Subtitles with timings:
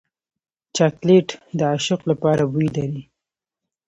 [0.75, 1.27] چاکلېټ
[1.57, 3.03] د عاشق لپاره بوی لري.